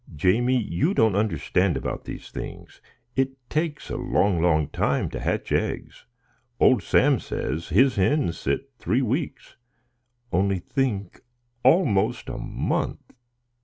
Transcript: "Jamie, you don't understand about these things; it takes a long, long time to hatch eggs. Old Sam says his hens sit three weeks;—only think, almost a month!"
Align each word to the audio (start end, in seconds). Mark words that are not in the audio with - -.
"Jamie, 0.15 0.57
you 0.63 0.95
don't 0.95 1.15
understand 1.15 1.77
about 1.77 2.05
these 2.05 2.31
things; 2.31 2.81
it 3.15 3.33
takes 3.51 3.91
a 3.91 3.97
long, 3.97 4.41
long 4.41 4.67
time 4.69 5.11
to 5.11 5.19
hatch 5.19 5.51
eggs. 5.51 6.07
Old 6.59 6.81
Sam 6.81 7.19
says 7.19 7.69
his 7.69 7.97
hens 7.97 8.39
sit 8.39 8.71
three 8.79 9.03
weeks;—only 9.03 10.57
think, 10.57 11.21
almost 11.63 12.29
a 12.29 12.39
month!" 12.39 13.11